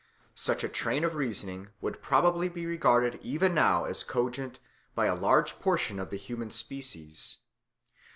[0.33, 4.59] Such a train of reasoning would probably be regarded even now as cogent
[4.95, 7.37] by a large portion of the human species.